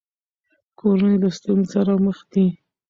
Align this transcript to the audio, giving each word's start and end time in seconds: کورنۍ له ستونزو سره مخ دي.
کورنۍ 0.79 1.15
له 1.23 1.29
ستونزو 1.37 1.71
سره 1.73 1.93
مخ 2.05 2.17
دي. 2.31 2.45